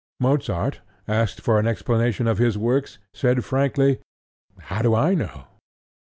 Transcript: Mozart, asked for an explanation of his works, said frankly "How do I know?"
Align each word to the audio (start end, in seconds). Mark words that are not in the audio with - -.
Mozart, 0.19 0.81
asked 1.07 1.41
for 1.41 1.59
an 1.59 1.67
explanation 1.67 2.25
of 2.27 2.39
his 2.39 2.57
works, 2.57 2.97
said 3.13 3.45
frankly 3.45 3.99
"How 4.61 4.81
do 4.81 4.95
I 4.95 5.13
know?" 5.13 5.45